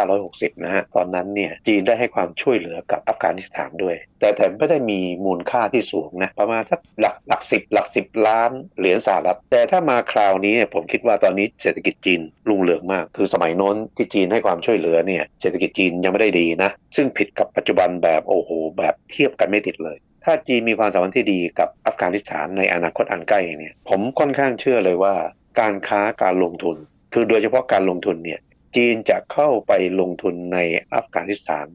[0.08, 19.97] 1960 นะฮะ ตอนนั้นเนี่ยจีนได้ให้ความช่วยเหลือกับอัฟกานิสถานด้วย แต่แต่ไม่ได้มีมูลค่าที่สูงนะ ประมาณสักหลักหลักสิบหลักสิบล้านเหรียญสหรัฐ แต่ถ้ามาคราวนี้ผมคิดว่าตอนนี้เศรษฐกิจจีนรุ่งเรืองมาก คือสมัยโน้นที่จีนให้ความช่วยเหลือเนี่ยเศรษฐกิจจีนยังไม่ได้ดีนะ ซึ่งผิดกับปัจจุบันแบบโอ้โหแบบเทียบกันไม่ติดเลย
[20.30, 25.13] ถ้าจีนมีความสัมพันธ์ที่ดีกับอัฟกานิสถานในอนาคตอันใกล้เนี่ยผมค่อนข้างเชื่อเลยว่า
[25.60, 26.78] การค้าการลงทุน
[27.13, 28.39] คือโดยเฉพาะการลงทุนเนี่ย
[28.76, 30.60] จีนจะเข้าไปลงทุนใน
[30.93, 31.65] อัฟกานิสถาน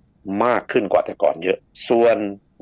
[0.45, 2.17] มากขึ้นกว่าแต่ก่อนเยอะ ส่วน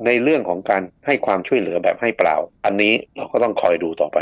[0.05, 4.17] ในเรื่องของการให้ความช่วยเหลือแบบให้เปล่า อันนี้เราก็ต้องคอยดูต่อไป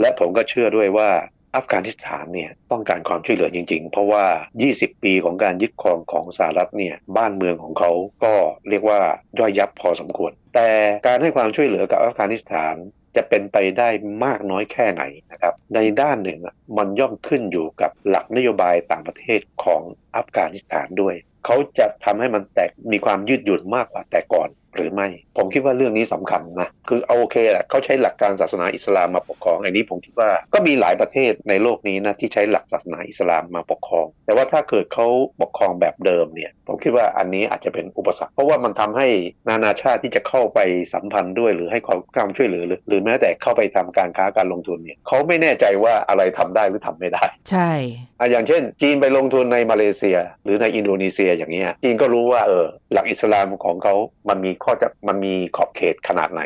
[0.00, 1.10] และผมก็เชื่อด้วยว่า
[1.56, 4.24] อัฟกานิสถานเนี่ยต้องการความช่วยเหลือจริง ๆ เพราะว่า
[4.64, 7.90] 20 ปีของการยึดครองของสหรัฐเนี่ยบ้านเมืองของเขา
[8.24, 8.34] ก็
[8.68, 9.00] เรียกว่า
[9.38, 10.68] ย่อยยับพอสมควร แต่
[11.06, 12.74] การให้ความช่วยเหลือกับอัฟกานิสถาน
[13.16, 13.88] จะเป็นไปได้
[14.24, 16.40] มากน้อยแค่ไหนนะครับ ในด้านหนึ่ง
[16.76, 19.82] มันย่อมขึ้นอยู่กับหลักนโยบายต่างประเทศของ
[20.16, 21.14] อัฟกานิสถานด้วย
[21.46, 35.06] เขาจะทำให้มันแตกมีความยืดหยุ่นมากกว่าแต่ก่อนหรือไม่ ผมคิดว่าเรื่องนี้สำคัญนะ คือเอาโอเคแหละเขาใช้หลักการศาสนาอิสลามมาปกครองอันนี้ผมคิดว่าก็มีหลายประเทศในโลกนี้นะที่ใช้หลักศาสนาอิสลามมาปกครอง แต่ว่าถ้าเกิดเขา
[35.42, 39.08] ปกครองแบบเดิมเนี่ย ผมคิดว่าอันนี้อาจจะเป็นอุปสรรค เพราะว่ามันทำให้
[39.48, 40.60] นานาชาติที่จะเข้าไป
[40.94, 41.80] สัมพันธ์ด้วย หรือให้
[42.16, 47.72] ความช่วยเหลือ หรือแม้แต่เข้าไปทำการค้าการลงทุนเนี่ยเขาไม่แน่ใจว่าอะไรทำได้หรือทำไม่ได้ ใช่
[48.20, 50.03] อะอย่างเช่น จีนไปลงทุนในมาเลเซีย
[50.44, 53.94] หรือในอินโดนีเซียอย่างเงี้ยจีนก็รู้ว่าเออหลักอิสลามของเขา
[54.28, 56.42] มันมีข้อจะมันมีขอบเขตขนาดไหน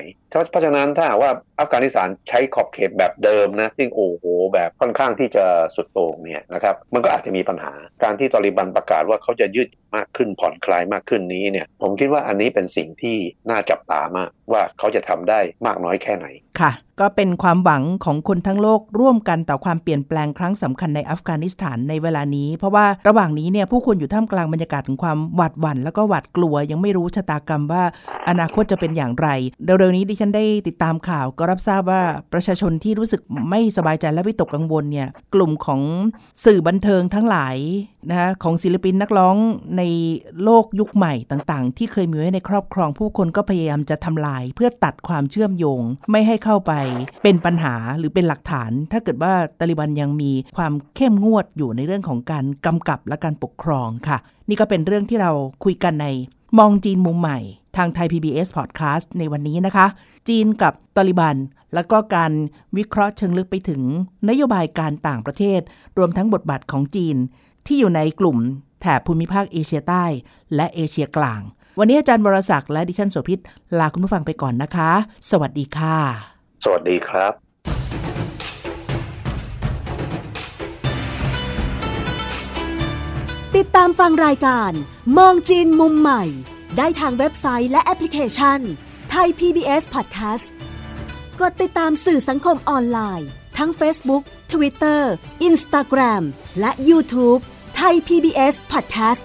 [0.50, 5.44] เพราะฉะนั้นถ้าว่าอัฟกานิสถานใช้ขอบเขตแบบเดิมนะซึ่งโอ้โหแบบค่อนข้างที่จะ
[5.76, 13.16] สุดโต่งเนี่ยนะครับมันก็อาจจะมีปัญหาการที่ตอริบันประกาศว่าเขาจะยืดมากขึ้นผ่อนคลายมากขึ้นนี้เนี่ยผมคิดว่าอันนี้เป็นสิ่งที่
[13.50, 16.26] น่าจับตามากว่าเขาจะทำได้มากน้อยแค่ไหน
[16.60, 27.82] ค่ะ ก็เป็นความหวังของคนทั้งโลกร่วมกันต่อความเปลี่ยนแปลงครั้งสำคัญในอัฟกานิสถานในเวลานี้ เพราะว่าระหว่างนี้เนี่ยผู้คนอยู่ท่ามกลางบรรยากาศของความหวาดหวั่นแล้วก็หวาดกลัว ยังไม่รู้ชะตากรรมว่า
[28.28, 29.28] อนาคตจะเป็นอย่างไร
[29.64, 35.80] เร็วๆนี้ดิฉันได้ติดตามข่าว ก็รับทราบว่าประชาชนที่รู้สึกไม่สบายใจและวิตกกังวลเนี่ยกลุ่มของ
[36.44, 37.56] สื่อบันเทิงทั้งหลาย
[38.11, 39.37] นะคะของศิลปินนักร้อง
[39.78, 39.82] ใน
[40.44, 46.72] โลกยุคใหม่ต่างๆ ที่เคยมีไว้ในครอบครองผู้คนก็พยายามจะทำลาย เพื่อตัดความเชื่อมโยง ไม่ให้เข้าไป
[47.22, 55.33] เป็นปัญหาหรือเป็นหลักฐาน ถ้าเกิดว่าตาลิบันยังมีความเข้มงวดอยู่ในเรื่องของการกำกับและการปกครองค่ะ นี่ก็เป็นเรื่องที่เรา
[55.64, 56.07] คุยกันใน
[56.59, 57.38] มองจีนมุมใหม่
[57.77, 59.87] ทางไทย PBS Podcast ในวันนี้นะคะ
[60.29, 61.37] จีนกับตาลิบัน
[61.74, 62.33] แล้วก็การ
[62.77, 63.83] วิเคราะห์เชิงลึกไปถึง
[64.29, 65.61] นโยบายการต่างประเทศ
[65.98, 67.16] รวมทั้งบทบาทของจีน
[67.66, 68.38] ที่อยู่ในกลุ่ม
[68.81, 70.05] แถบภูมิภาคเอเชียใต้
[70.55, 71.40] และเอเชียกลาง
[71.79, 73.40] วันนี้อาจารย์บรศักดิ์และดิฉันโสภิต
[73.79, 74.90] ลาคุณผู้ฟังไปก่อนนะคะ
[75.31, 77.32] สวัสดีค่ะ สวัสดีครับ
[83.56, 84.72] ติดตามฟังรายการ
[85.18, 86.22] มองจีนมุมใหม่
[86.76, 88.60] ได้ทางเว็บไซต์และแอปพลิเคชัน
[89.10, 90.46] ไทย PBS Podcast
[91.40, 95.02] กดติดตามสื่อสังคมออนไลน์ ทั้ง Facebook Twitter
[95.48, 96.22] Instagram
[96.60, 97.40] และ YouTube
[97.76, 99.22] ไทย PBS Podcast